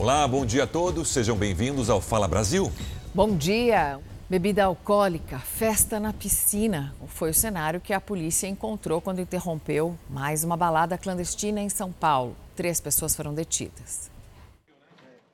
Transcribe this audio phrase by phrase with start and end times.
[0.00, 1.10] Olá, bom dia a todos.
[1.10, 2.72] Sejam bem-vindos ao Fala Brasil.
[3.14, 4.00] Bom dia.
[4.30, 6.94] Bebida alcoólica, festa na piscina.
[7.06, 11.92] Foi o cenário que a polícia encontrou quando interrompeu mais uma balada clandestina em São
[11.92, 12.34] Paulo.
[12.56, 14.10] Três pessoas foram detidas.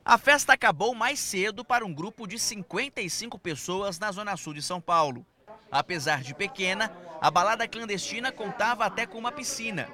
[0.04, 4.62] A festa acabou mais cedo para um grupo de 55 pessoas na zona sul de
[4.62, 5.24] São Paulo.
[5.70, 6.90] Apesar de pequena,
[7.20, 9.86] a balada clandestina contava até com uma piscina.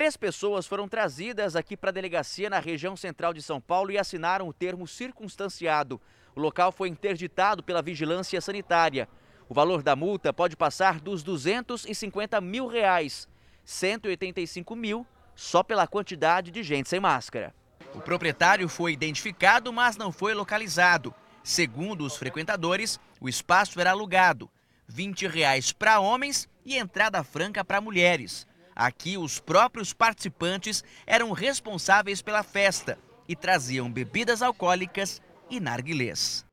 [0.00, 3.98] Três pessoas foram trazidas aqui para a delegacia na região central de São Paulo e
[3.98, 6.00] assinaram o termo circunstanciado.
[6.34, 9.06] O local foi interditado pela vigilância sanitária.
[9.46, 13.28] O valor da multa pode passar dos 250 mil reais,
[13.62, 17.54] 185 mil só pela quantidade de gente sem máscara.
[17.94, 21.14] O proprietário foi identificado, mas não foi localizado.
[21.44, 24.50] Segundo os frequentadores, o espaço era alugado,
[24.88, 28.48] 20 reais para homens e entrada franca para mulheres.
[28.80, 36.46] Aqui, os próprios participantes eram responsáveis pela festa e traziam bebidas alcoólicas e narguilés.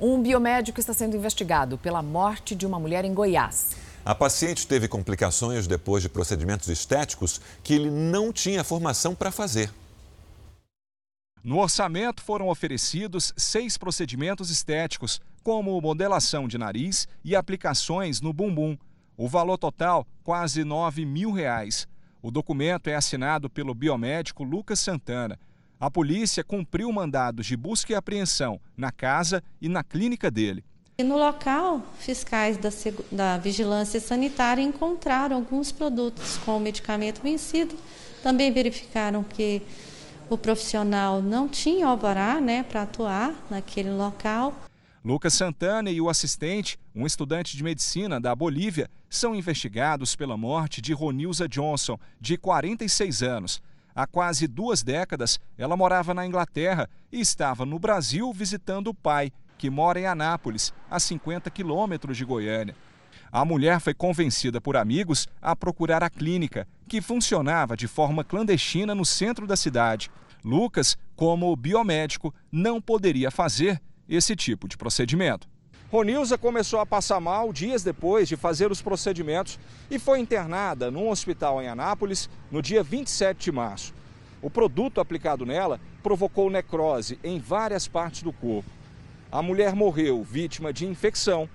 [0.00, 3.76] Um biomédico está sendo investigado pela morte de uma mulher em Goiás.
[4.04, 9.72] A paciente teve complicações depois de procedimentos estéticos que ele não tinha formação para fazer.
[11.44, 18.76] No orçamento foram oferecidos seis procedimentos estéticos, como modelação de nariz e aplicações no bumbum.
[19.22, 21.86] O valor total, quase 9 mil reais.
[22.22, 25.38] O documento é assinado pelo biomédico Lucas Santana
[25.80, 30.62] a polícia cumpriu mandados de busca e apreensão na casa e na clínica dele.
[31.02, 32.68] No local, fiscais da,
[33.10, 37.74] da Vigilância Sanitária encontraram alguns produtos com medicamento vencido.
[38.22, 39.62] Também verificaram que
[40.28, 44.54] o profissional não tinha alvará né, para atuar naquele local.
[45.02, 50.82] Lucas Santana e o assistente, um estudante de medicina da Bolívia, são investigados pela morte
[50.82, 53.62] de Ronilza Johnson, de 46 anos.
[53.94, 59.32] Há quase duas décadas, ela morava na Inglaterra e estava no Brasil visitando o pai,
[59.56, 62.76] que mora em Anápolis, a 50 quilômetros de Goiânia.
[63.32, 68.94] A mulher foi convencida por amigos a procurar a clínica, que funcionava de forma clandestina
[68.94, 70.10] no centro da cidade.
[70.44, 75.48] Lucas, como biomédico, não poderia fazer esse tipo de procedimento.
[75.90, 79.58] Ronilza começou a passar mal dias depois de fazer os procedimentos
[79.90, 83.94] e foi internada num hospital em Anápolis no dia 27 de março.
[84.42, 88.70] O produto aplicado nela provocou necrose em várias partes do corpo.
[89.30, 91.48] A mulher morreu vítima de infecção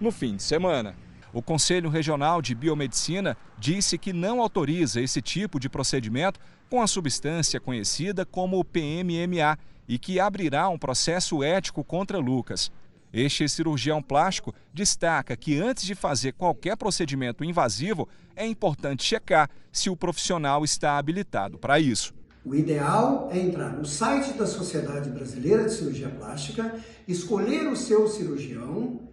[0.00, 0.94] no fim de semana.
[1.32, 6.86] O Conselho Regional de Biomedicina disse que não autoriza esse tipo de procedimento com a
[6.86, 9.58] substância conhecida como PMMA
[9.90, 12.70] e que abrirá um processo ético contra Lucas.
[13.12, 19.90] Este cirurgião plástico destaca que antes de fazer qualquer procedimento invasivo, é importante checar se
[19.90, 22.14] o profissional está habilitado para isso.
[22.44, 26.72] O ideal é entrar no site da Sociedade Brasileira de Cirurgia Plástica,
[27.08, 29.08] escolher o seu cirurgião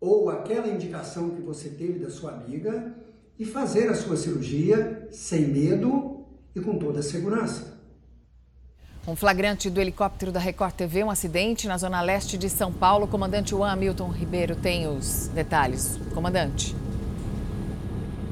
[0.00, 2.92] ou aquela indicação que você teve da sua amiga
[3.38, 6.26] e fazer a sua cirurgia sem medo
[6.56, 7.75] e com toda a segurança.
[9.06, 13.06] Um flagrante do helicóptero da Record TV, um acidente na zona leste de São Paulo.
[13.06, 15.96] Comandante Juan Hamilton Ribeiro tem os detalhes.
[16.12, 16.74] Comandante.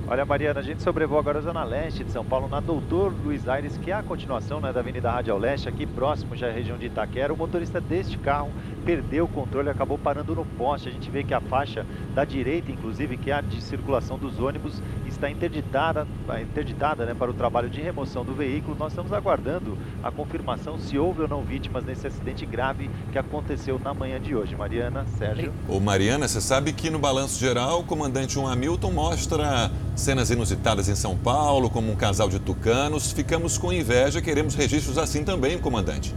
[0.08, 3.48] Olha, Mariana, a gente sobrevoa agora a Zona Leste de São Paulo, na Doutor Luiz
[3.48, 6.76] Aires, que é a continuação né, da Avenida Rádio Leste, aqui próximo já à região
[6.76, 7.32] de Itaquera.
[7.32, 8.50] O motorista deste carro
[8.84, 10.88] perdeu o controle acabou parando no poste.
[10.88, 14.38] A gente vê que a faixa da direita, inclusive, que é a de circulação dos
[14.38, 16.06] ônibus, está interditada,
[16.42, 18.76] interditada né, para o trabalho de remoção do veículo.
[18.78, 23.80] Nós estamos aguardando a confirmação se houve ou não vítimas nesse acidente grave que aconteceu
[23.82, 24.54] na manhã de hoje.
[24.54, 25.52] Mariana, Sérgio.
[25.68, 30.88] Ô Mariana, você sabe que no balanço geral o comandante João Hamilton mostra cenas inusitadas
[30.88, 33.12] em São Paulo, como um casal de tucanos.
[33.12, 36.14] Ficamos com inveja, queremos registros assim também, comandante.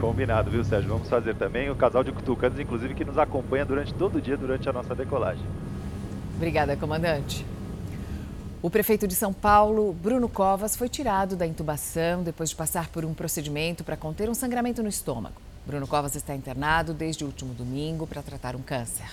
[0.00, 0.90] Combinado, viu, Sérgio?
[0.90, 4.36] Vamos fazer também o casal de tucanos, inclusive, que nos acompanha durante todo o dia,
[4.36, 5.44] durante a nossa decolagem.
[6.36, 7.46] Obrigada, comandante.
[8.60, 13.04] O prefeito de São Paulo, Bruno Covas, foi tirado da intubação depois de passar por
[13.04, 15.40] um procedimento para conter um sangramento no estômago.
[15.66, 19.10] Bruno Covas está internado desde o último domingo para tratar um câncer.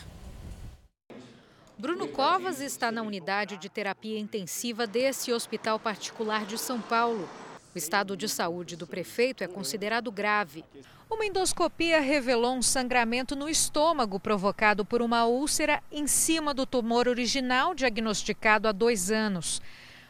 [1.77, 7.27] Bruno Covas está na unidade de terapia intensiva desse hospital particular de São Paulo.
[7.73, 10.65] O estado de saúde do prefeito é considerado grave.
[11.09, 17.07] Uma endoscopia revelou um sangramento no estômago provocado por uma úlcera em cima do tumor
[17.07, 19.61] original diagnosticado há dois anos.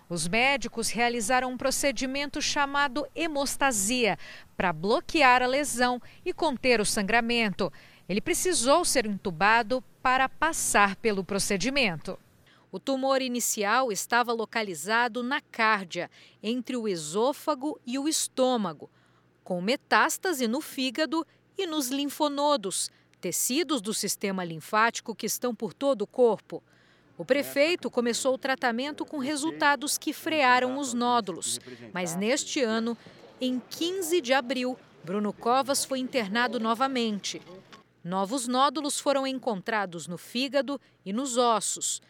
[0.09, 4.17] Os médicos realizaram um procedimento chamado hemostasia
[4.57, 7.71] para bloquear a lesão e conter o sangramento.
[8.09, 12.17] Ele precisou ser entubado para passar pelo procedimento.
[12.71, 16.09] O tumor inicial estava localizado na cárdia,
[16.41, 18.89] entre o esôfago e o estômago.
[19.43, 21.25] com metástase no fígado
[21.57, 22.89] e nos linfonodos,
[23.19, 26.63] tecidos do sistema linfático que estão por todo o corpo.
[27.17, 31.59] O prefeito começou o tratamento com resultados que frearam os nódulos,
[31.91, 32.97] mas neste ano,
[33.41, 37.41] em 15 de abril, Bruno Covas foi internado novamente.
[38.03, 42.01] Novos nódulos foram encontrados no fígado e nos ossos.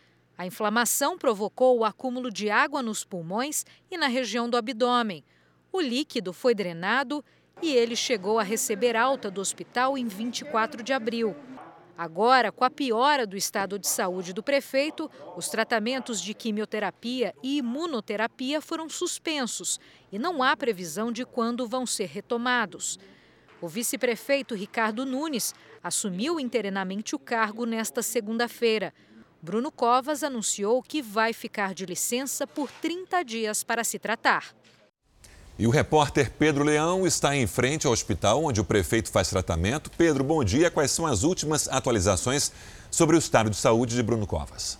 [0.41, 5.23] A inflamação provocou o acúmulo de água nos pulmões e na região do abdômen.
[5.71, 7.23] O líquido foi drenado
[7.61, 11.35] e ele chegou a receber alta do hospital em 24 de abril.
[11.95, 17.59] Agora, com a piora do estado de saúde do prefeito, os tratamentos de quimioterapia e
[17.59, 19.79] imunoterapia foram suspensos
[20.11, 22.97] e não há previsão de quando vão ser retomados.
[23.61, 25.53] O vice-prefeito Ricardo Nunes
[25.83, 28.91] assumiu interinamente o cargo nesta segunda-feira.
[29.43, 34.53] Bruno Covas anunciou que vai ficar de licença por 30 dias para se tratar.
[35.57, 39.89] E o repórter Pedro Leão está em frente ao hospital onde o prefeito faz tratamento.
[39.97, 40.69] Pedro, bom dia.
[40.69, 42.51] Quais são as últimas atualizações
[42.91, 44.79] sobre o estado de saúde de Bruno Covas?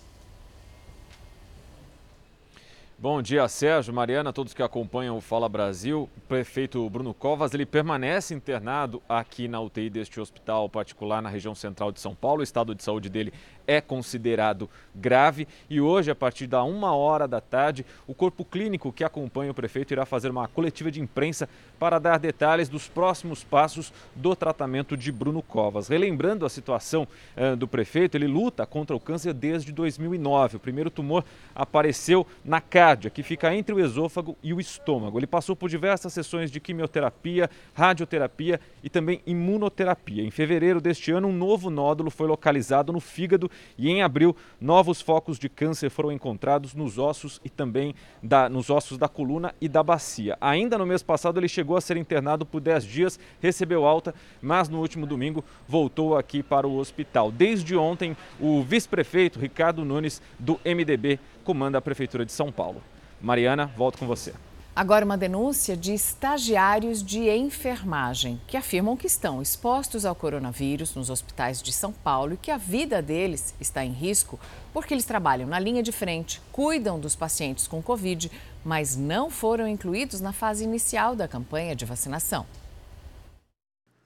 [3.02, 6.08] Bom dia, Sérgio, Mariana, todos que acompanham o Fala Brasil.
[6.16, 11.52] O prefeito Bruno Covas, ele permanece internado aqui na UTI deste hospital particular na região
[11.52, 12.42] central de São Paulo.
[12.42, 13.32] O estado de saúde dele
[13.66, 18.92] é considerado grave e hoje, a partir da uma hora da tarde, o corpo clínico
[18.92, 21.48] que acompanha o prefeito irá fazer uma coletiva de imprensa
[21.78, 25.88] para dar detalhes dos próximos passos do tratamento de Bruno Covas.
[25.88, 27.06] Relembrando a situação
[27.36, 30.56] eh, do prefeito, ele luta contra o câncer desde 2009.
[30.56, 31.24] O primeiro tumor
[31.54, 35.18] apareceu na cárdia, que fica entre o esôfago e o estômago.
[35.18, 40.22] Ele passou por diversas sessões de quimioterapia, radioterapia e também imunoterapia.
[40.22, 45.00] Em fevereiro deste ano, um novo nódulo foi localizado no fígado e em abril, novos
[45.00, 49.68] focos de câncer foram encontrados nos ossos e também da, nos ossos da coluna e
[49.68, 50.36] da bacia.
[50.40, 54.68] Ainda no mês passado, ele chegou a ser internado por 10 dias, recebeu alta, mas
[54.68, 57.30] no último domingo voltou aqui para o hospital.
[57.30, 62.82] Desde ontem, o vice-prefeito Ricardo Nunes, do MDB, comanda a Prefeitura de São Paulo.
[63.20, 64.32] Mariana, volto com você.
[64.74, 71.10] Agora, uma denúncia de estagiários de enfermagem que afirmam que estão expostos ao coronavírus nos
[71.10, 74.40] hospitais de São Paulo e que a vida deles está em risco
[74.72, 78.32] porque eles trabalham na linha de frente, cuidam dos pacientes com Covid,
[78.64, 82.46] mas não foram incluídos na fase inicial da campanha de vacinação.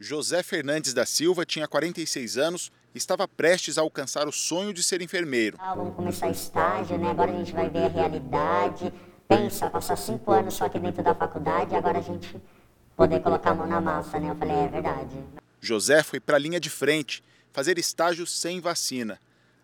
[0.00, 4.82] José Fernandes da Silva tinha 46 anos e estava prestes a alcançar o sonho de
[4.82, 5.56] ser enfermeiro.
[5.60, 7.10] Ah, vamos começar estágio, né?
[7.10, 8.92] Agora a gente vai ver a realidade
[9.28, 12.40] pensa, passar cinco anos só aqui dentro da faculdade e agora a gente
[12.96, 14.30] poder colocar a mão na massa, né?
[14.30, 15.16] Eu falei, é verdade.
[15.60, 19.18] José foi para a linha de frente, fazer estágio sem vacina.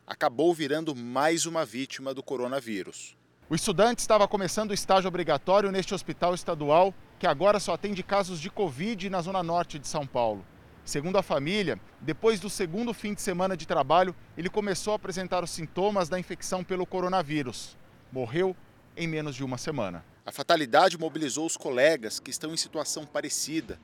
[0.06, 3.16] Acabou virando mais uma vítima do coronavírus.
[3.48, 8.40] O estudante estava começando o estágio obrigatório neste hospital estadual, que agora só atende casos
[8.40, 10.44] de Covid na zona norte de São Paulo.
[10.84, 15.44] Segundo a família, depois do segundo fim de semana de trabalho, ele começou a apresentar
[15.44, 17.76] os sintomas da infecção pelo coronavírus.
[18.10, 18.56] Morreu
[18.96, 20.04] em menos de uma semana.
[20.24, 23.78] A fatalidade mobilizou os colegas que estão em situação parecida.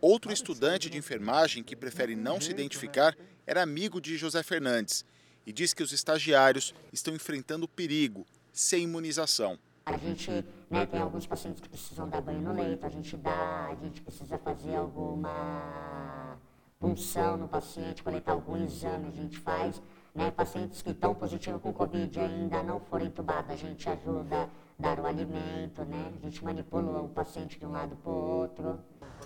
[0.00, 3.16] Outro estudante de enfermagem que prefere não se identificar
[3.46, 5.04] era amigo de José Fernandes
[5.46, 9.58] e diz que os estagiários estão enfrentando perigo sem imunização.
[9.86, 10.30] A gente
[10.70, 14.00] né, tem alguns pacientes que precisam dar banho no leito, a gente dá, a gente
[14.00, 16.38] precisa fazer alguma
[16.78, 19.82] punção no paciente, coletar algum exame, a gente faz
[20.14, 24.48] né, pacientes que estão positivos com Covid ainda não foram entubados, a gente ajuda
[24.78, 26.12] a dar o alimento, né?
[26.20, 28.78] A gente manipula o paciente de um lado para o outro.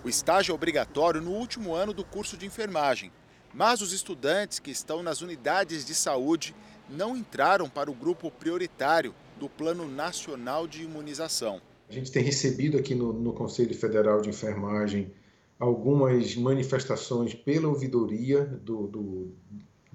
[0.03, 3.11] O estágio é obrigatório no último ano do curso de enfermagem,
[3.53, 6.55] mas os estudantes que estão nas unidades de saúde
[6.89, 11.61] não entraram para o grupo prioritário do Plano Nacional de Imunização.
[11.89, 15.11] A gente tem recebido aqui no, no Conselho Federal de Enfermagem
[15.59, 19.35] algumas manifestações pela ouvidoria do, do,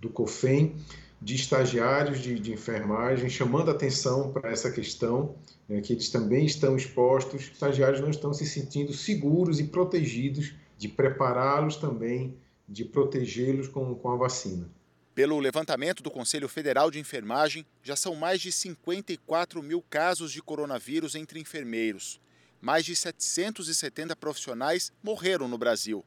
[0.00, 0.74] do COFEM,
[1.20, 5.34] de estagiários de, de enfermagem, chamando atenção para essa questão,
[5.68, 10.54] né, que eles também estão expostos, os estagiários não estão se sentindo seguros e protegidos
[10.78, 12.34] de prepará-los também,
[12.66, 14.66] de protegê-los com, com a vacina.
[15.14, 20.40] Pelo levantamento do Conselho Federal de Enfermagem, já são mais de 54 mil casos de
[20.40, 22.18] coronavírus entre enfermeiros.
[22.60, 26.04] Mais de 770 profissionais morreram no Brasil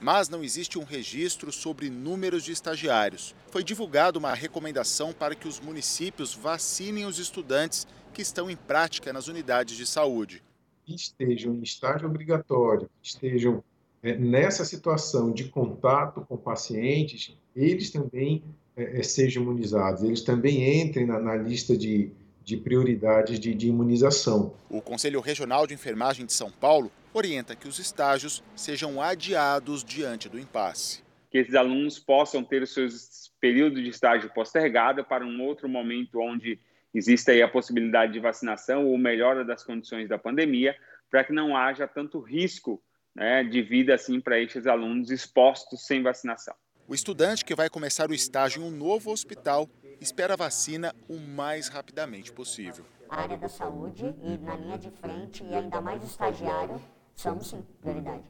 [0.00, 3.34] mas não existe um registro sobre números de estagiários.
[3.50, 9.12] Foi divulgada uma recomendação para que os municípios vacinem os estudantes que estão em prática
[9.12, 10.42] nas unidades de saúde.
[10.84, 13.62] Que estejam em estágio obrigatório, estejam
[14.02, 18.42] é, nessa situação de contato com pacientes, eles também
[18.76, 22.10] é, é, sejam imunizados, eles também entrem na, na lista de,
[22.44, 24.52] de prioridades de, de imunização.
[24.68, 30.28] O Conselho Regional de Enfermagem de São Paulo orienta que os estágios sejam adiados diante
[30.28, 31.02] do impasse.
[31.30, 36.20] Que esses alunos possam ter os seus períodos de estágio postergado para um outro momento
[36.20, 36.58] onde
[36.92, 40.76] existe aí a possibilidade de vacinação ou melhora das condições da pandemia,
[41.10, 42.82] para que não haja tanto risco
[43.14, 46.54] né, de vida assim para esses alunos expostos sem vacinação.
[46.86, 49.68] O estudante que vai começar o estágio em um novo hospital
[50.00, 52.84] espera a vacina o mais rapidamente possível.
[53.08, 56.80] A área da saúde e na linha de frente e ainda mais estagiário
[57.16, 58.22] somos sim prioridade.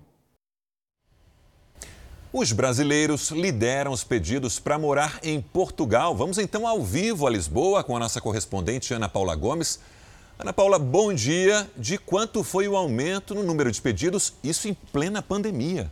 [2.32, 6.16] Os brasileiros lideram os pedidos para morar em Portugal.
[6.16, 9.78] Vamos então ao vivo a Lisboa com a nossa correspondente Ana Paula Gomes.
[10.36, 11.70] Ana Paula, bom dia.
[11.76, 15.88] De quanto foi o aumento no número de pedidos, isso em plena pandemia?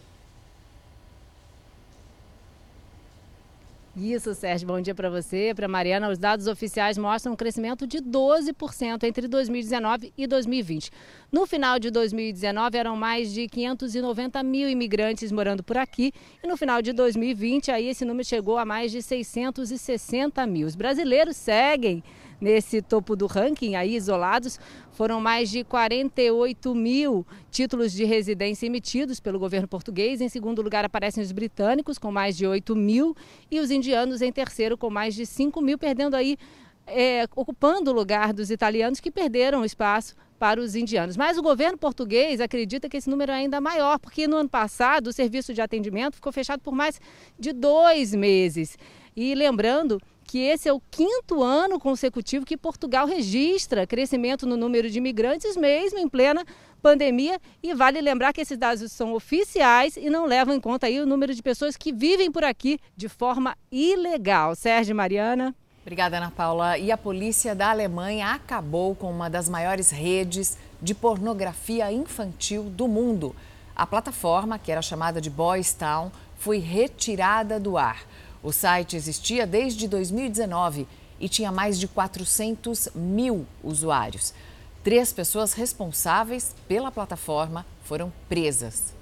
[3.95, 4.67] Isso, Sérgio.
[4.67, 6.09] Bom dia para você, para Mariana.
[6.09, 10.91] Os dados oficiais mostram um crescimento de 12% entre 2019 e 2020.
[11.31, 16.11] No final de 2019, eram mais de 590 mil imigrantes morando por aqui.
[16.43, 20.67] E no final de 2020, aí esse número chegou a mais de 660 mil.
[20.67, 22.03] Os brasileiros seguem
[22.43, 24.59] nesse topo do ranking, aí isolados,
[24.91, 30.21] foram mais de 48 mil títulos de residência emitidos pelo governo português.
[30.21, 33.17] Em segundo lugar aparecem os britânicos, com mais de 8 mil,
[33.49, 36.37] e os indianos em terceiro, com mais de 5 mil, perdendo aí,
[36.85, 41.17] é, ocupando o lugar dos italianos, que perderam espaço para os indianos.
[41.17, 45.07] Mas o governo português acredita que esse número é ainda maior, porque no ano passado
[45.07, 47.01] o serviço de atendimento ficou fechado por mais
[47.39, 48.77] de dois meses.
[49.15, 50.01] E lembrando
[50.33, 55.59] que esse é o quinto ano consecutivo que Portugal registra crescimento no número de imigrantes,
[55.59, 56.43] mesmo em plena
[56.81, 57.39] pandemia.
[57.63, 61.05] E vale lembrar que esses dados são oficiais e não levam em conta aí o
[61.05, 64.57] número de pessoas que vivem por aqui de forma ilegal.
[64.57, 65.55] Sérgio Mariana.
[65.83, 66.79] Obrigada, Ana Paula.
[66.79, 72.89] E a polícia da Alemanha acabou com uma das maiores redes de pornografia infantil do
[72.89, 73.37] mundo.
[73.77, 78.07] A plataforma, que era chamada de Boys Town, foi retirada do ar.
[78.43, 80.89] O site existia desde 2019
[81.21, 84.35] e tinha mais de 400 mil usuários.
[84.83, 88.93] Três pessoas responsáveis pela plataforma foram presas.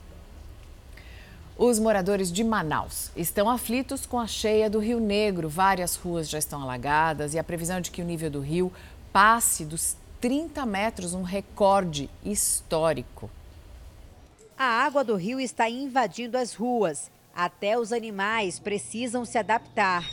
[1.56, 5.48] Os moradores de Manaus estão aflitos com a cheia do Rio Negro.
[5.48, 8.70] Várias ruas já estão alagadas e a previsão de que o nível do rio
[9.12, 13.30] passe dos 30 metros, um recorde histórico.
[14.56, 20.08] A água do rio está invadindo as ruas até os animais precisam se adaptar.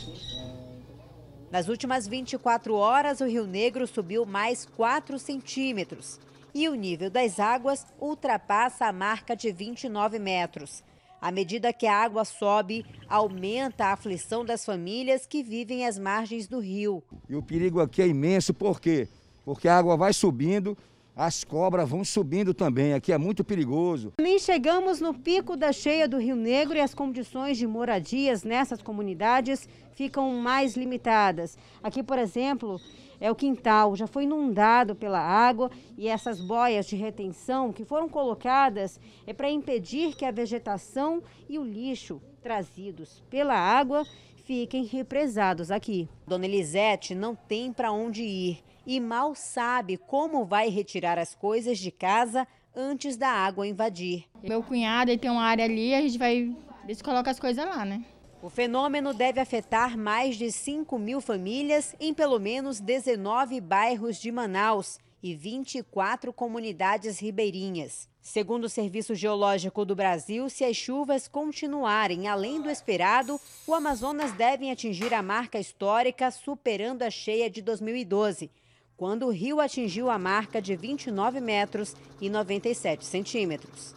[1.50, 6.20] Nas últimas 24 horas, o Rio Negro subiu mais 4 centímetros
[6.54, 10.82] e o nível das águas ultrapassa a marca de 29 metros.
[11.20, 16.46] À medida que a água sobe, aumenta a aflição das famílias que vivem às margens
[16.46, 17.02] do rio.
[17.28, 19.08] E o perigo aqui é imenso, por quê?
[19.44, 20.76] Porque a água vai subindo
[21.18, 24.12] as cobras vão subindo também, aqui é muito perigoso.
[24.20, 28.80] Nem chegamos no pico da cheia do Rio Negro e as condições de moradias nessas
[28.80, 31.58] comunidades ficam mais limitadas.
[31.82, 32.80] Aqui, por exemplo,
[33.20, 38.08] é o quintal, já foi inundado pela água e essas boias de retenção que foram
[38.08, 44.06] colocadas é para impedir que a vegetação e o lixo trazidos pela água
[44.48, 46.08] fiquem represados aqui.
[46.26, 51.78] Dona Elisete não tem para onde ir e mal sabe como vai retirar as coisas
[51.78, 54.24] de casa antes da água invadir.
[54.42, 57.62] Meu cunhado ele tem uma área ali, a gente vai ver se coloca as coisas
[57.62, 58.02] lá, né?
[58.40, 64.32] O fenômeno deve afetar mais de 5 mil famílias em pelo menos 19 bairros de
[64.32, 68.08] Manaus e 24 comunidades ribeirinhas.
[68.20, 74.32] Segundo o Serviço Geológico do Brasil, se as chuvas continuarem além do esperado, o Amazonas
[74.32, 78.50] deve atingir a marca histórica, superando a cheia de 2012
[78.98, 83.94] quando o rio atingiu a marca de 29 metros e 97 centímetros.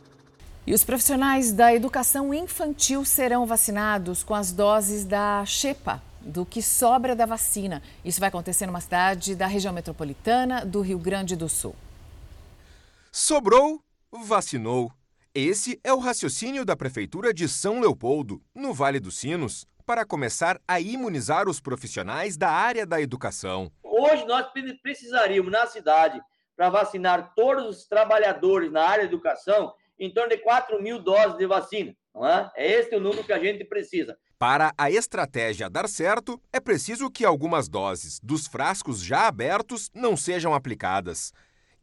[0.65, 6.61] E os profissionais da educação infantil serão vacinados com as doses da Xepa, do que
[6.61, 7.81] sobra da vacina.
[8.03, 11.75] Isso vai acontecer numa cidade da região metropolitana do Rio Grande do Sul.
[13.11, 14.91] Sobrou, vacinou.
[15.33, 20.59] Esse é o raciocínio da Prefeitura de São Leopoldo, no Vale dos Sinos, para começar
[20.67, 23.71] a imunizar os profissionais da área da educação.
[23.83, 24.47] Hoje nós
[24.81, 26.21] precisaríamos na cidade,
[26.55, 31.37] para vacinar todos os trabalhadores na área da educação, em torno de 4 mil doses
[31.37, 31.95] de vacina.
[32.13, 32.51] Não é?
[32.55, 34.17] é esse o número que a gente precisa.
[34.41, 40.17] Para a estratégia dar certo, é preciso que algumas doses dos frascos já abertos não
[40.17, 41.31] sejam aplicadas.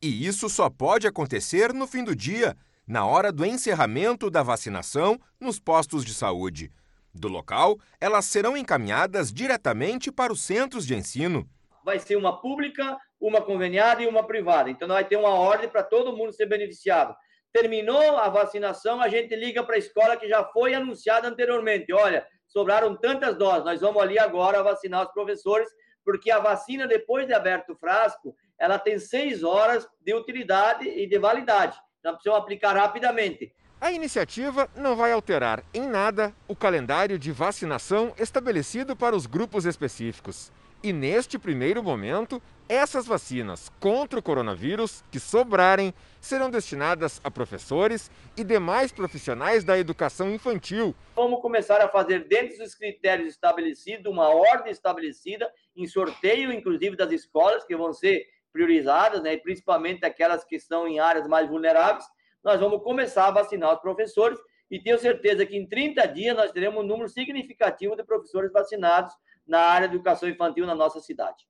[0.02, 5.20] E isso só pode acontecer no fim do dia, na hora do encerramento da vacinação
[5.38, 6.72] nos postos de saúde.
[7.14, 11.48] Do local, elas serão encaminhadas diretamente para os centros de ensino
[11.84, 14.68] vai ser uma pública, uma conveniada e uma privada.
[14.68, 17.16] Então, vai ter uma ordem para todo mundo ser beneficiado.
[17.50, 21.90] terminou a vacinação, a gente liga para a escola que já foi anunciada anteriormente.
[21.94, 25.68] Olha, sobraram tantas doses, nós vamos ali agora vacinar os professores,
[26.04, 31.06] porque a vacina, depois de aberto o frasco, ela tem seis horas de utilidade e
[31.06, 31.78] de validade.
[32.00, 33.54] Então, precisamos aplicar rapidamente.
[33.80, 39.66] A iniciativa não vai alterar em nada o calendário de vacinação estabelecido para os grupos
[39.66, 40.50] específicos.
[40.80, 48.08] E neste primeiro momento, essas vacinas contra o coronavírus que sobrarem serão destinadas a professores
[48.36, 50.94] e demais profissionais da educação infantil.
[51.16, 57.10] Vamos começar a fazer, dentro dos critérios estabelecidos, uma ordem estabelecida em sorteio, inclusive das
[57.10, 62.04] escolas, que vão ser priorizadas, né, principalmente aquelas que estão em áreas mais vulneráveis.
[62.44, 64.38] Nós vamos começar a vacinar os professores
[64.70, 69.12] e tenho certeza que em 30 dias nós teremos um número significativo de professores vacinados
[69.48, 71.48] na área de educação infantil na nossa cidade.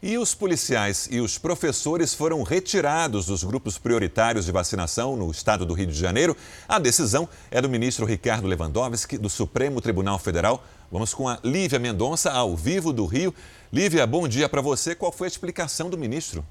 [0.00, 5.66] E os policiais e os professores foram retirados dos grupos prioritários de vacinação no estado
[5.66, 6.36] do Rio de Janeiro.
[6.68, 10.62] A decisão é do ministro Ricardo Lewandowski, do Supremo Tribunal Federal.
[10.90, 13.34] Vamos com a Lívia Mendonça, ao vivo do Rio.
[13.72, 14.94] Lívia, bom dia para você.
[14.94, 16.46] Qual foi a explicação do ministro?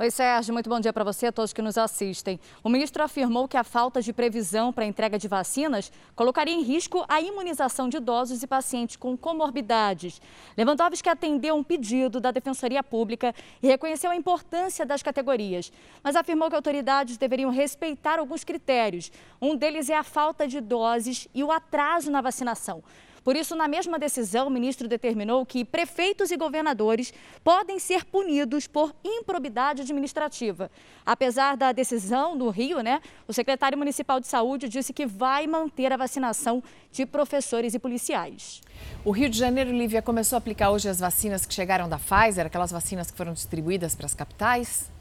[0.00, 2.38] Oi, Sérgio, muito bom dia para você e a todos que nos assistem.
[2.62, 6.62] O ministro afirmou que a falta de previsão para a entrega de vacinas colocaria em
[6.62, 10.22] risco a imunização de idosos e pacientes com comorbidades.
[10.56, 16.48] Lewandowski atendeu um pedido da Defensoria Pública e reconheceu a importância das categorias, mas afirmou
[16.48, 19.10] que autoridades deveriam respeitar alguns critérios.
[19.42, 22.84] Um deles é a falta de doses e o atraso na vacinação.
[23.22, 27.12] Por isso, na mesma decisão, o ministro determinou que prefeitos e governadores
[27.44, 30.70] podem ser punidos por improbidade administrativa.
[31.04, 35.92] Apesar da decisão do Rio, né, o secretário municipal de saúde disse que vai manter
[35.92, 38.60] a vacinação de professores e policiais.
[39.04, 42.46] O Rio de Janeiro, Lívia, começou a aplicar hoje as vacinas que chegaram da Pfizer,
[42.46, 44.97] aquelas vacinas que foram distribuídas para as capitais?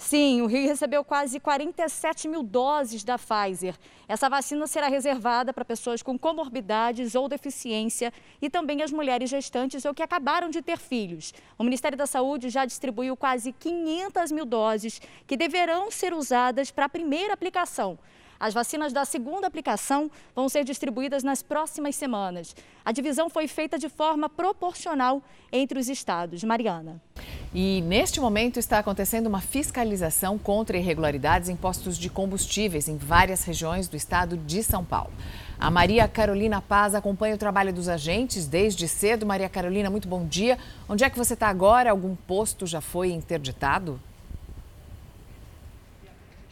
[0.00, 3.76] Sim, o Rio recebeu quase 47 mil doses da Pfizer.
[4.08, 8.10] Essa vacina será reservada para pessoas com comorbidades ou deficiência
[8.40, 11.34] e também as mulheres gestantes ou que acabaram de ter filhos.
[11.58, 16.86] O Ministério da Saúde já distribuiu quase 500 mil doses que deverão ser usadas para
[16.86, 17.98] a primeira aplicação.
[18.40, 22.56] As vacinas da segunda aplicação vão ser distribuídas nas próximas semanas.
[22.82, 25.22] A divisão foi feita de forma proporcional
[25.52, 26.42] entre os estados.
[26.42, 27.02] Mariana.
[27.52, 33.44] E neste momento está acontecendo uma fiscalização contra irregularidades em postos de combustíveis em várias
[33.44, 35.12] regiões do estado de São Paulo.
[35.58, 39.26] A Maria Carolina Paz acompanha o trabalho dos agentes desde cedo.
[39.26, 40.56] Maria Carolina, muito bom dia.
[40.88, 41.90] Onde é que você está agora?
[41.90, 44.00] Algum posto já foi interditado?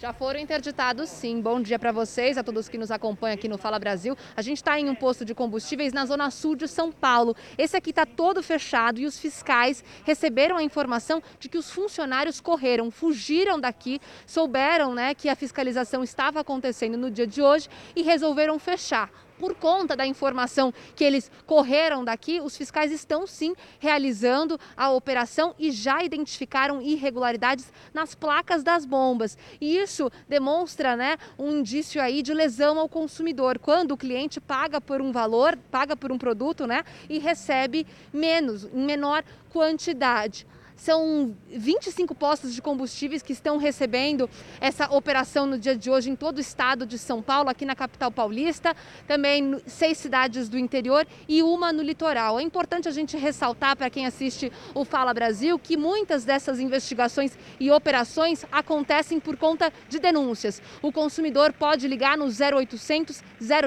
[0.01, 1.41] Já foram interditados, sim.
[1.41, 4.17] Bom dia para vocês, a todos que nos acompanham aqui no Fala Brasil.
[4.37, 7.35] A gente está em um posto de combustíveis na zona sul de São Paulo.
[7.59, 12.41] Esse aqui está todo fechado e os fiscais receberam a informação de que os funcionários
[12.41, 18.03] correram, fugiram daqui, souberam né, que a fiscalização estava acontecendo no dia de hoje e
[18.03, 24.59] resolveram fechar por conta da informação que eles correram daqui, os fiscais estão sim realizando
[24.77, 29.39] a operação e já identificaram irregularidades nas placas das bombas.
[29.61, 34.81] E isso demonstra né, um indício aí de lesão ao consumidor, quando o cliente paga
[34.81, 40.47] por um valor, paga por um produto né, e recebe menos, em menor quantidade.
[40.79, 46.15] São 25 postos de combustíveis que estão recebendo essa operação no dia de hoje em
[46.15, 51.05] todo o estado de São Paulo, aqui na capital paulista, também seis cidades do interior
[51.29, 52.39] e uma no litoral.
[52.39, 57.37] É importante a gente ressaltar para quem assiste o Fala Brasil que muitas dessas investigações
[57.59, 60.63] e operações acontecem por conta de denúncias.
[60.81, 63.21] O consumidor pode ligar no 0800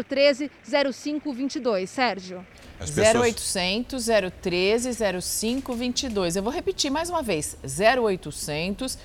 [0.08, 1.89] 013 0522.
[1.89, 2.45] Sérgio.
[2.82, 3.30] As pessoas...
[3.30, 4.08] 0800
[4.41, 4.89] 013
[5.22, 6.36] 0522.
[6.36, 7.56] Eu vou repetir mais uma vez.
[7.63, 8.98] 0800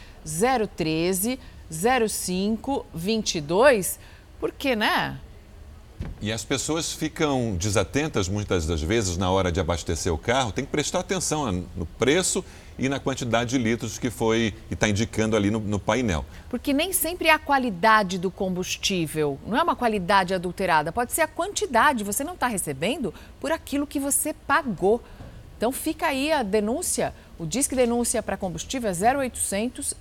[0.77, 1.39] 013
[1.71, 3.99] 0522.
[4.41, 5.21] Porque, né?
[6.21, 10.51] E as pessoas ficam desatentas muitas das vezes na hora de abastecer o carro.
[10.51, 12.45] Tem que prestar atenção no preço
[12.79, 16.25] e na quantidade de litros que foi e está indicando ali no, no, painel.
[16.49, 21.23] Porque nem sempre é a qualidade do combustível, não é uma qualidade adulterada, pode ser
[21.23, 22.05] a quantidade.
[22.05, 25.03] Você não está recebendo por aquilo que você pagou.
[25.57, 27.15] Então fica aí a denúncia.
[27.39, 29.95] O Disque Denúncia para Combustível é 0800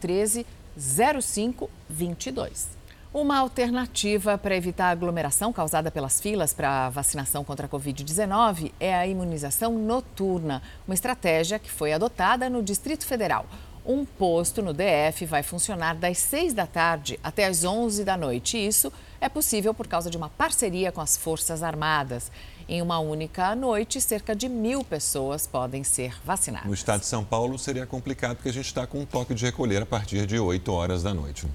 [0.00, 0.46] 013
[0.76, 2.76] 0522.
[3.16, 8.72] Uma alternativa para evitar a aglomeração causada pelas filas para a vacinação contra a Covid-19
[8.78, 13.46] é a imunização noturna, uma estratégia que foi adotada no Distrito Federal.
[13.86, 18.58] Um posto no DF vai funcionar das 6 da tarde até as 11 da noite.
[18.58, 22.30] Isso é possível por causa de uma parceria com as Forças Armadas.
[22.68, 26.68] Em uma única noite, cerca de mil pessoas podem ser vacinadas.
[26.68, 29.46] No estado de São Paulo seria complicado porque a gente está com um toque de
[29.46, 31.46] recolher a partir de 8 horas da noite.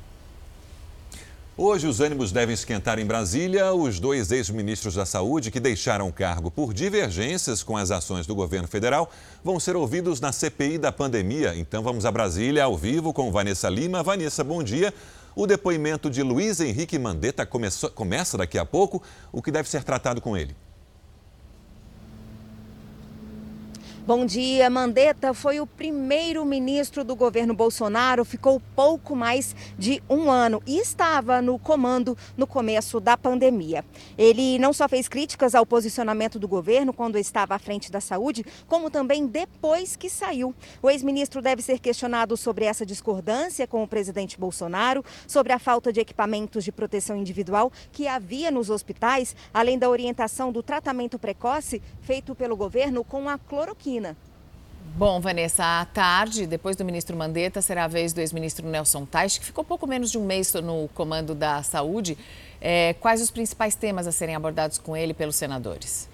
[1.63, 3.71] Hoje, os ânimos devem esquentar em Brasília.
[3.71, 8.33] Os dois ex-ministros da Saúde que deixaram o cargo por divergências com as ações do
[8.33, 9.11] governo federal
[9.43, 11.55] vão ser ouvidos na CPI da pandemia.
[11.55, 14.01] Então, vamos a Brasília ao vivo com Vanessa Lima.
[14.01, 14.91] Vanessa, bom dia.
[15.35, 18.99] O depoimento de Luiz Henrique Mandetta começa daqui a pouco.
[19.31, 20.55] O que deve ser tratado com ele?
[24.13, 24.69] Bom dia.
[24.69, 30.79] Mandetta foi o primeiro ministro do governo Bolsonaro, ficou pouco mais de um ano e
[30.79, 33.85] estava no comando no começo da pandemia.
[34.17, 38.45] Ele não só fez críticas ao posicionamento do governo quando estava à frente da saúde,
[38.67, 40.53] como também depois que saiu.
[40.81, 45.89] O ex-ministro deve ser questionado sobre essa discordância com o presidente Bolsonaro, sobre a falta
[45.89, 51.81] de equipamentos de proteção individual que havia nos hospitais, além da orientação do tratamento precoce
[52.01, 54.00] feito pelo governo com a cloroquina
[54.95, 59.39] Bom, Vanessa, à tarde, depois do ministro Mandetta, será a vez do ex-ministro Nelson Teich,
[59.39, 62.17] que ficou pouco menos de um mês no comando da saúde.
[62.59, 66.10] É, quais os principais temas a serem abordados com ele pelos senadores?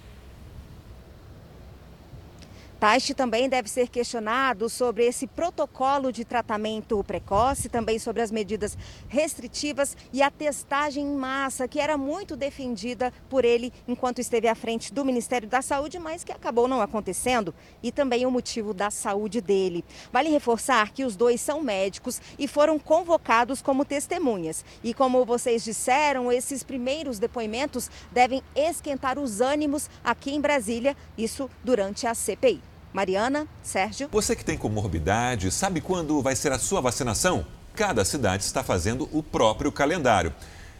[2.80, 8.78] Taishi também deve ser questionado sobre esse protocolo de tratamento precoce, também sobre as medidas
[9.08, 14.54] restritivas e a testagem em massa, que era muito defendida por ele enquanto esteve à
[14.54, 18.92] frente do Ministério da Saúde, mas que acabou não acontecendo, e também o motivo da
[18.92, 19.84] saúde dele.
[20.12, 24.64] Vale reforçar que os dois são médicos e foram convocados como testemunhas.
[24.84, 31.50] E como vocês disseram, esses primeiros depoimentos devem esquentar os ânimos aqui em Brasília, isso
[31.64, 32.67] durante a CPI.
[32.92, 34.08] Mariana, Sérgio.
[34.10, 37.46] Você que tem comorbidade, sabe quando vai ser a sua vacinação?
[37.74, 40.34] Cada cidade está fazendo o próprio calendário.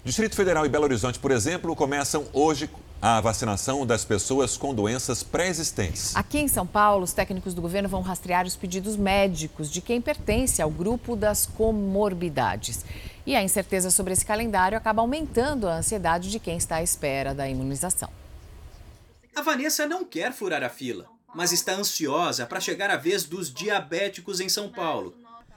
[0.05, 5.23] Distrito Federal e Belo Horizonte, por exemplo, começam hoje a vacinação das pessoas com doenças
[5.23, 6.17] pré-existentes.
[6.17, 10.01] Aqui em São Paulo, os técnicos do governo vão rastrear os pedidos médicos de quem
[10.01, 12.85] pertence ao grupo das comorbidades.
[13.27, 17.35] E a incerteza sobre esse calendário acaba aumentando a ansiedade de quem está à espera
[17.35, 18.09] da imunização.
[19.37, 23.55] A Vanessa não quer furar a fila mas está ansiosa para chegar a vez dos
[23.55, 25.15] diabéticos em São Paulo.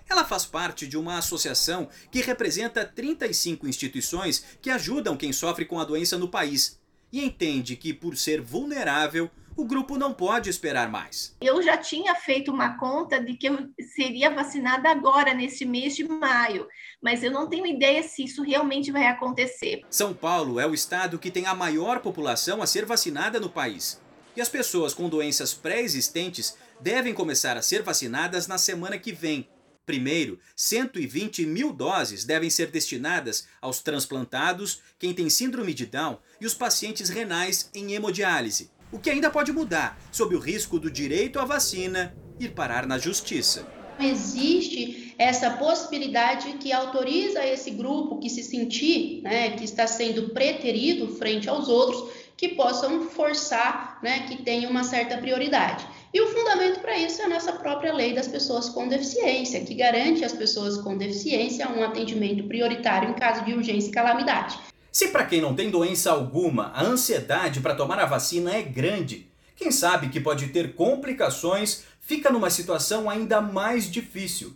[0.08, 5.80] Ela faz parte de uma associação que representa 35 instituições que ajudam quem sofre com
[5.80, 6.80] a doença no país
[7.12, 11.36] e entende que, por ser vulnerável, o grupo não pode esperar mais.
[11.42, 16.08] Eu já tinha feito uma conta de que eu seria vacinada agora, nesse mês de
[16.08, 16.68] maio,
[17.02, 19.82] mas eu não tenho ideia se isso realmente vai acontecer.
[19.90, 24.00] São Paulo é o estado que tem a maior população a ser vacinada no país.
[24.36, 29.48] E as pessoas com doenças pré-existentes devem começar a ser vacinadas na semana que vem.
[29.86, 36.46] Primeiro, 120 mil doses devem ser destinadas aos transplantados, quem tem síndrome de Down e
[36.46, 38.70] os pacientes renais em hemodiálise.
[38.92, 42.98] O que ainda pode mudar, sob o risco do direito à vacina ir parar na
[42.98, 43.68] justiça.
[44.00, 51.16] Existe essa possibilidade que autoriza esse grupo que se sentir, né, que está sendo preterido
[51.16, 52.10] frente aos outros,
[52.42, 55.86] que possam forçar né, que tenha uma certa prioridade.
[56.12, 59.76] E o fundamento para isso é a nossa própria lei das pessoas com deficiência, que
[59.76, 64.58] garante às pessoas com deficiência um atendimento prioritário em caso de urgência e calamidade.
[64.92, 69.30] Se para quem não tem doença alguma, a ansiedade para tomar a vacina é grande,
[69.56, 74.56] quem sabe que pode ter complicações fica numa situação ainda mais difícil.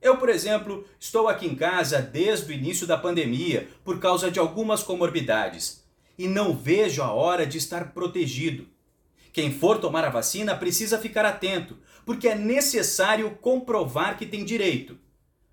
[0.00, 4.38] Eu, por exemplo, estou aqui em casa desde o início da pandemia por causa de
[4.38, 5.84] algumas comorbidades
[6.18, 8.66] e não vejo a hora de estar protegido.
[9.32, 14.98] Quem for tomar a vacina precisa ficar atento, porque é necessário comprovar que tem direito.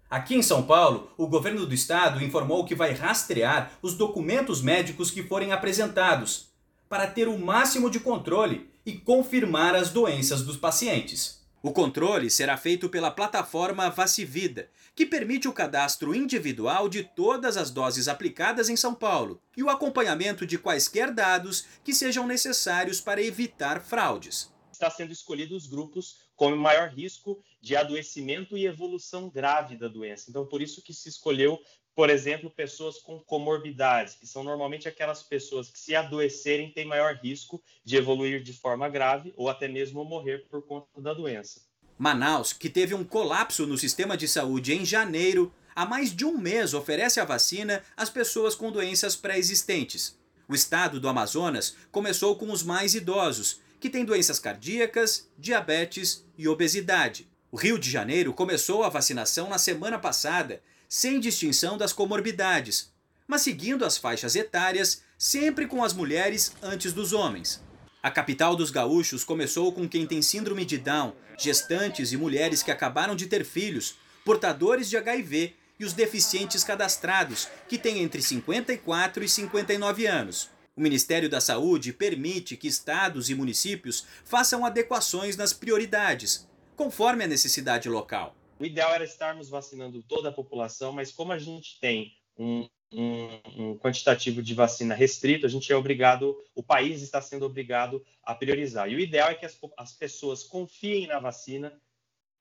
[0.09, 5.09] Aqui em São Paulo, o governo do estado informou que vai rastrear os documentos médicos
[5.09, 6.53] que forem apresentados,
[6.87, 11.41] para ter o máximo de controle e confirmar as doenças dos pacientes.
[11.63, 17.71] O controle será feito pela plataforma Vacivida, que permite o cadastro individual de todas as
[17.71, 23.21] doses aplicadas em São Paulo e o acompanhamento de quaisquer dados que sejam necessários para
[23.21, 24.51] evitar fraudes.
[24.71, 30.29] Está sendo escolhidos os grupos com maior risco de adoecimento e evolução grave da doença.
[30.29, 31.59] Então, por isso que se escolheu,
[31.95, 37.15] por exemplo, pessoas com comorbidades, que são normalmente aquelas pessoas que, se adoecerem, têm maior
[37.15, 41.61] risco de evoluir de forma grave ou até mesmo morrer por conta da doença.
[41.97, 46.37] Manaus, que teve um colapso no sistema de saúde em janeiro, há mais de um
[46.37, 50.17] mês oferece a vacina às pessoas com doenças pré-existentes.
[50.47, 56.47] O estado do Amazonas começou com os mais idosos, que têm doenças cardíacas, diabetes e
[56.47, 57.29] obesidade.
[57.51, 62.91] O Rio de Janeiro começou a vacinação na semana passada, sem distinção das comorbidades.
[63.27, 67.61] mas seguindo as faixas etárias, sempre com as mulheres antes dos homens.
[68.03, 72.69] A capital dos gaúchos começou com quem tem síndrome de Down, gestantes e mulheres que
[72.69, 79.23] acabaram de ter filhos, portadores de HIV e os deficientes cadastrados, que têm entre 54
[79.23, 80.49] e 59 anos.
[80.75, 87.27] O Ministério da Saúde permite que estados e municípios façam adequações nas prioridades, conforme a
[87.27, 88.35] necessidade local.
[88.59, 93.39] O ideal era estarmos vacinando toda a população, mas como a gente tem um, um,
[93.57, 98.35] um, quantitativo de vacina restrito, a gente é obrigado, o país está sendo obrigado a
[98.35, 98.89] priorizar.
[98.89, 101.73] E o ideal é que as, as pessoas confiem na vacina,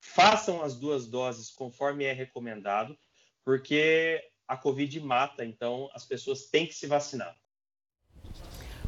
[0.01, 2.97] façam as duas doses conforme é recomendado,
[3.45, 7.35] porque a Covid mata, então as pessoas têm que se vacinar.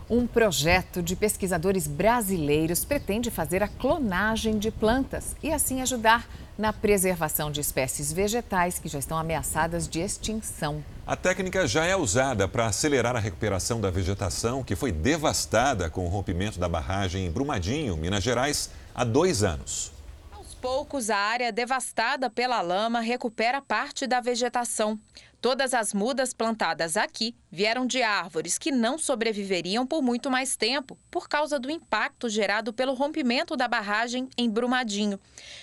[0.08, 6.72] Um projeto de pesquisadores brasileiros pretende fazer a clonagem de plantas e assim ajudar na
[6.72, 10.84] preservação de espécies vegetais que já estão ameaçadas de extinção.
[11.06, 16.06] A técnica já é usada para acelerar a recuperação da vegetação que foi devastada com
[16.06, 19.92] o rompimento da barragem em Brumadinho, Minas Gerais, há dois anos.
[20.32, 24.98] Aos poucos, a área devastada pela lama recupera parte da vegetação.
[25.44, 30.98] Todas as mudas plantadas aqui vieram de árvores que não sobreviveriam por muito mais tempo
[31.10, 35.20] por causa do impacto gerado pelo rompimento da barragem em Brumadinho.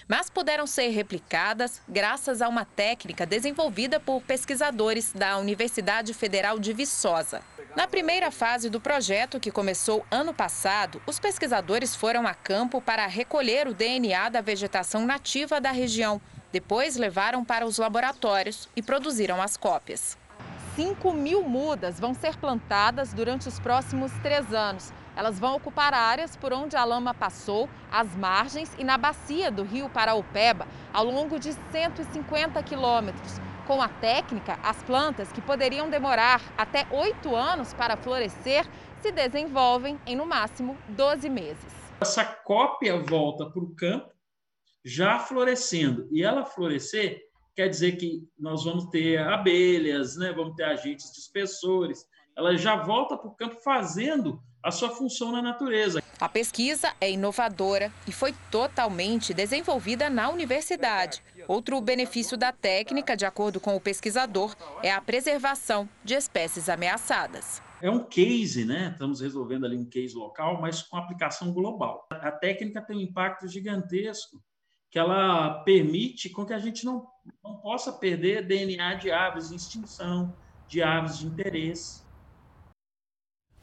[0.07, 6.73] Mas puderam ser replicadas graças a uma técnica desenvolvida por pesquisadores da Universidade Federal de
[6.73, 7.41] Viçosa.
[7.75, 13.07] Na primeira fase do projeto, que começou ano passado, os pesquisadores foram a campo para
[13.07, 19.41] recolher o DNA da vegetação nativa da região depois levaram para os laboratórios e produziram
[19.41, 20.17] as cópias.
[20.75, 24.93] 5 mil mudas vão ser plantadas durante os próximos três anos.
[25.15, 29.63] Elas vão ocupar áreas por onde a lama passou, as margens e na bacia do
[29.63, 33.39] rio Paraupeba, ao longo de 150 quilômetros.
[33.67, 38.65] Com a técnica, as plantas, que poderiam demorar até oito anos para florescer,
[39.01, 41.81] se desenvolvem em no máximo 12 meses.
[41.99, 44.09] Essa cópia volta para o campo
[44.83, 46.07] já florescendo.
[46.11, 47.21] E ela florescer
[47.55, 50.31] quer dizer que nós vamos ter abelhas, né?
[50.31, 52.05] vamos ter agentes dispersores.
[52.35, 56.01] Ela já volta para o campo fazendo a sua função na natureza.
[56.19, 61.21] A pesquisa é inovadora e foi totalmente desenvolvida na universidade.
[61.47, 67.61] Outro benefício da técnica, de acordo com o pesquisador, é a preservação de espécies ameaçadas.
[67.81, 68.91] É um case, né?
[68.93, 72.07] Estamos resolvendo ali um case local, mas com aplicação global.
[72.11, 74.39] A técnica tem um impacto gigantesco
[74.91, 77.07] que ela permite com que a gente não,
[77.41, 80.33] não possa perder DNA de aves em extinção,
[80.67, 82.01] de aves de interesse.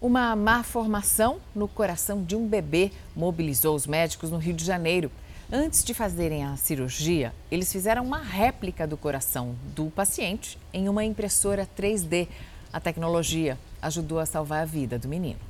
[0.00, 5.10] Uma má formação no coração de um bebê mobilizou os médicos no Rio de Janeiro.
[5.52, 11.04] Antes de fazerem a cirurgia, eles fizeram uma réplica do coração do paciente em uma
[11.04, 12.28] impressora 3D.
[12.72, 15.40] A tecnologia ajudou a salvar a vida do menino.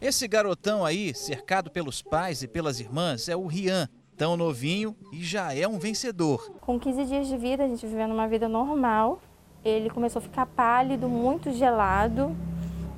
[0.00, 5.22] Esse garotão aí, cercado pelos pais e pelas irmãs, é o Rian tão novinho e
[5.22, 6.50] já é um vencedor.
[6.60, 9.22] Com 15 dias de vida, a gente vivendo uma vida normal,
[9.64, 12.36] ele começou a ficar pálido, muito gelado,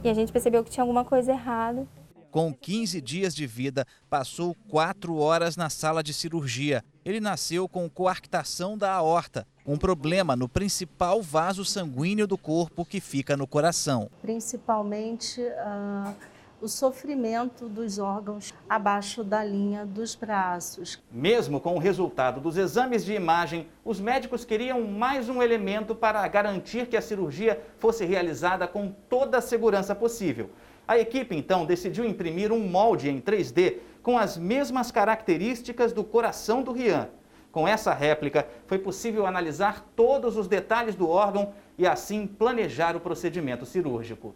[0.03, 1.87] e a gente percebeu que tinha alguma coisa errada.
[2.31, 6.83] Com 15 dias de vida, passou quatro horas na sala de cirurgia.
[7.05, 13.01] Ele nasceu com coarctação da aorta, um problema no principal vaso sanguíneo do corpo que
[13.01, 14.09] fica no coração.
[14.23, 16.15] Principalmente uh,
[16.61, 21.03] o sofrimento dos órgãos abaixo da linha dos braços.
[21.11, 26.27] Mesmo com o resultado dos exames de imagem, os médicos queriam mais um elemento para
[26.29, 30.51] garantir que a cirurgia fosse realizada com toda a segurança possível.
[30.87, 36.63] A equipe então decidiu imprimir um molde em 3D com as mesmas características do coração
[36.63, 37.09] do Rian.
[37.51, 43.01] Com essa réplica, foi possível analisar todos os detalhes do órgão e assim planejar o
[43.01, 44.35] procedimento cirúrgico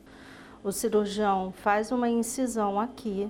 [0.64, 3.28] o cirurgião faz uma incisão aqui,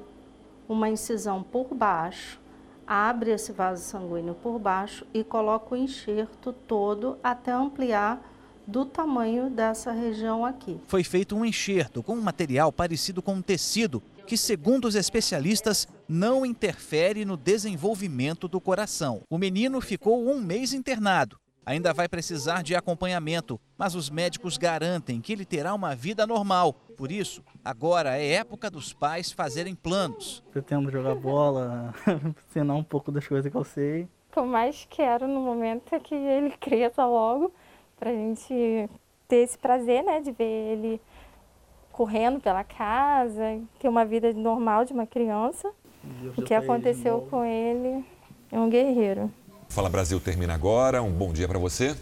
[0.69, 2.41] uma incisão por baixo,
[2.87, 8.23] abre esse vaso sanguíneo por baixo e coloca o enxerto todo até ampliar
[8.65, 10.81] do tamanho dessa região aqui.
[10.87, 15.89] Foi feito um enxerto com um material parecido com um tecido que, segundo os especialistas,
[16.09, 19.23] não interfere no desenvolvimento do coração.
[19.29, 25.21] O menino ficou um mês internado ainda vai precisar de acompanhamento, mas os médicos garantem
[25.21, 26.75] que ele terá uma vida normal.
[26.97, 30.43] Por isso, agora é época dos pais fazerem planos.
[30.51, 31.95] Pretendo jogar bola,
[32.49, 34.03] ensinar um pouco das coisas que eu sei.
[34.03, 37.53] O que eu mais quero no momento é que ele cresça logo,
[37.99, 38.89] para a gente
[39.29, 41.01] ter esse prazer né, de ver ele
[41.93, 45.73] correndo pela casa, ter uma vida normal de uma criança.
[46.37, 48.05] O que aconteceu com ele
[48.51, 49.31] é um guerreiro.
[49.69, 51.03] Fala Brasil termina agora.
[51.03, 51.97] Um bom dia para você.